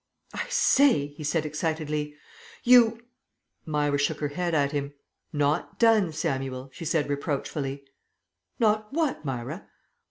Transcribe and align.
"I 0.33 0.47
say," 0.49 1.09
he 1.09 1.23
said 1.23 1.45
excitedly. 1.45 2.15
"You" 2.63 3.03
Myra 3.67 3.99
shook 3.99 4.19
her 4.19 4.29
head 4.29 4.55
at 4.55 4.71
him. 4.71 4.95
"Not 5.31 5.77
done, 5.77 6.11
Samuel," 6.11 6.71
she 6.73 6.85
said 6.85 7.07
reproachfully. 7.07 7.83
"Not 8.57 8.91
what, 8.91 9.23
Myra? 9.23 9.67